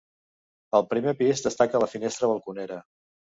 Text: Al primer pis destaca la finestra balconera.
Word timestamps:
Al 0.77 0.87
primer 0.93 1.13
pis 1.19 1.43
destaca 1.49 1.83
la 1.85 1.91
finestra 1.93 2.31
balconera. 2.33 2.81